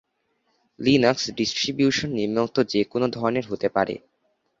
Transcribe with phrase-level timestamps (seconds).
[0.79, 3.99] Linux distribution নিম্নোক্ত যে কোন ধরনের হতে পারেঃ